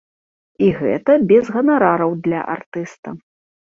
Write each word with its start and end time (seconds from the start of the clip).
І 0.67 0.69
гэта 0.79 1.19
без 1.33 1.53
ганарараў 1.53 2.19
для 2.25 2.39
артыста. 2.59 3.19